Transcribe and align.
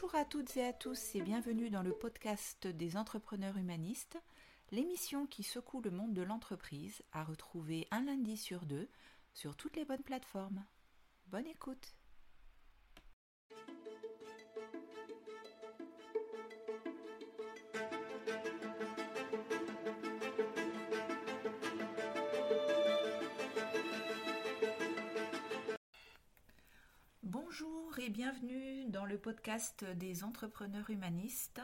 Bonjour 0.00 0.18
à 0.18 0.24
toutes 0.24 0.56
et 0.56 0.64
à 0.64 0.72
tous 0.72 1.14
et 1.14 1.20
bienvenue 1.20 1.68
dans 1.68 1.82
le 1.82 1.92
podcast 1.92 2.66
des 2.66 2.96
entrepreneurs 2.96 3.58
humanistes, 3.58 4.16
l'émission 4.70 5.26
qui 5.26 5.42
secoue 5.42 5.82
le 5.82 5.90
monde 5.90 6.14
de 6.14 6.22
l'entreprise 6.22 7.02
à 7.12 7.22
retrouver 7.22 7.86
un 7.90 8.02
lundi 8.04 8.38
sur 8.38 8.64
deux 8.64 8.88
sur 9.34 9.56
toutes 9.56 9.76
les 9.76 9.84
bonnes 9.84 10.02
plateformes. 10.02 10.64
Bonne 11.26 11.46
écoute 11.46 11.94
Bonjour 27.90 28.04
et 28.04 28.10
bienvenue 28.10 28.84
dans 28.86 29.04
le 29.04 29.18
podcast 29.18 29.84
des 29.96 30.22
entrepreneurs 30.22 30.90
humanistes, 30.90 31.60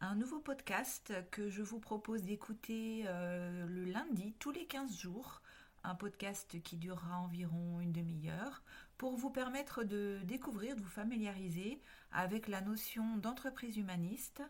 un 0.00 0.16
nouveau 0.16 0.40
podcast 0.40 1.12
que 1.30 1.48
je 1.48 1.62
vous 1.62 1.78
propose 1.78 2.24
d'écouter 2.24 3.04
euh, 3.06 3.66
le 3.68 3.84
lundi 3.84 4.34
tous 4.40 4.50
les 4.50 4.66
15 4.66 4.98
jours, 4.98 5.42
un 5.84 5.94
podcast 5.94 6.60
qui 6.62 6.76
durera 6.76 7.18
environ 7.20 7.80
une 7.80 7.92
demi-heure 7.92 8.62
pour 8.98 9.16
vous 9.16 9.30
permettre 9.30 9.84
de 9.84 10.18
découvrir, 10.24 10.74
de 10.74 10.80
vous 10.80 10.88
familiariser 10.88 11.80
avec 12.10 12.48
la 12.48 12.62
notion 12.62 13.16
d'entreprise 13.18 13.76
humaniste, 13.76 14.42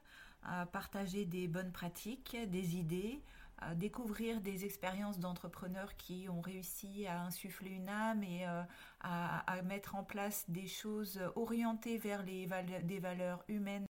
partager 0.73 1.27
des 1.27 1.49
bonnes 1.49 1.73
pratiques, 1.73 2.37
des 2.49 2.77
idées, 2.77 3.21
découvrir 3.75 4.41
des 4.41 4.65
expériences 4.65 5.19
d'entrepreneurs 5.19 5.97
qui 5.97 6.29
ont 6.29 6.41
réussi 6.41 7.07
à 7.07 7.23
insuffler 7.23 7.71
une 7.71 7.89
âme 7.89 8.23
et 8.23 8.47
euh, 8.47 8.63
à, 9.01 9.63
mettre 9.63 9.95
en 9.95 10.05
place 10.05 10.49
des 10.49 10.67
choses 10.67 11.21
orientées 11.37 11.99
vers 11.99 12.23
les 12.23 12.49
des 12.83 12.99
valeurs 12.99 13.45
humaines. 13.49 13.87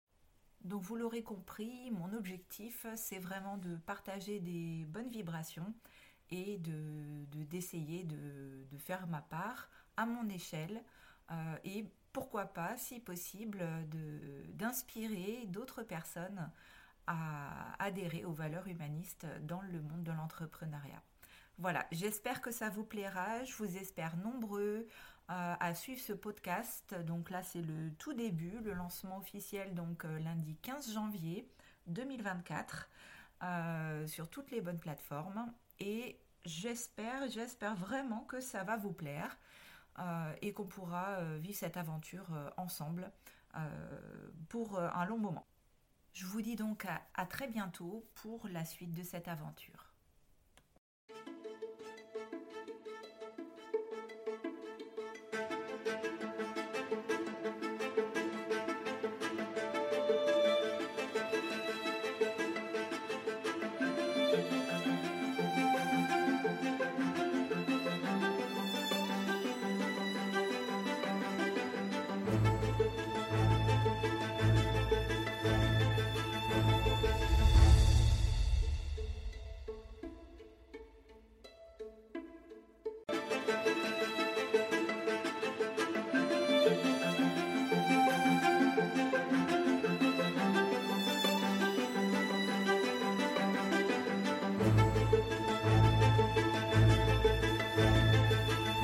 Donc 0.61 0.81
vous 0.81 0.95
l'aurez 0.95 1.23
compris, 1.23 1.91
mon 1.91 2.13
objectif 2.13 2.85
c'est 2.95 3.19
vraiment 3.19 3.57
de 3.57 3.75
partager 3.75 4.39
des 4.39 4.85
bonnes 4.87 5.09
vibrations 5.09 5.73
et 6.31 6.57
de 6.57 7.25
d'essayer 7.45 8.03
de, 8.03 8.65
de, 8.71 8.77
faire 8.77 9.05
ma 9.07 9.21
part 9.21 9.69
à 9.97 10.05
mon 10.05 10.27
échelle 10.29 10.83
euh, 11.31 11.57
et 11.63 11.85
pourquoi 12.15 12.45
pas, 12.45 12.77
si 12.77 13.01
possible, 13.01 13.59
d'inspirer 14.53 15.47
d'autres 15.47 15.83
personnes 15.83 16.49
à 17.07 17.83
adhérer 17.83 18.25
aux 18.25 18.33
valeurs 18.33 18.67
humanistes 18.67 19.27
dans 19.43 19.61
le 19.61 19.81
monde 19.81 20.03
de 20.03 20.11
l'entrepreneuriat. 20.11 21.01
Voilà, 21.57 21.85
j'espère 21.91 22.41
que 22.41 22.51
ça 22.51 22.69
vous 22.69 22.83
plaira. 22.83 23.43
Je 23.45 23.53
vous 23.55 23.77
espère 23.77 24.17
nombreux 24.17 24.87
euh, 25.29 25.55
à 25.59 25.73
suivre 25.73 26.01
ce 26.01 26.13
podcast. 26.13 26.93
Donc 27.05 27.29
là, 27.29 27.43
c'est 27.43 27.61
le 27.61 27.91
tout 27.97 28.13
début, 28.13 28.59
le 28.63 28.73
lancement 28.73 29.17
officiel, 29.17 29.73
donc 29.73 30.05
euh, 30.05 30.19
lundi 30.19 30.57
15 30.57 30.93
janvier 30.93 31.49
2024, 31.87 32.89
euh, 33.43 34.07
sur 34.07 34.29
toutes 34.29 34.51
les 34.51 34.59
bonnes 34.59 34.79
plateformes. 34.79 35.51
Et 35.79 36.19
j'espère, 36.45 37.29
j'espère 37.29 37.75
vraiment 37.75 38.21
que 38.25 38.41
ça 38.41 38.63
va 38.63 38.77
vous 38.77 38.93
plaire 38.93 39.37
et 40.41 40.51
qu'on 40.51 40.65
pourra 40.65 41.23
vivre 41.37 41.55
cette 41.55 41.77
aventure 41.77 42.27
ensemble 42.57 43.09
pour 44.49 44.77
un 44.77 45.05
long 45.05 45.17
moment. 45.17 45.47
Je 46.15 46.25
vous 46.25 46.41
dis 46.41 46.55
donc 46.55 46.85
à, 47.13 47.25
très 47.25 47.45
bientôt 47.45 48.07
pour 48.15 48.47
la 48.47 48.63
suite 48.63 48.93
de 48.93 49.03
cette 49.03 49.27
aventure. 49.27 49.91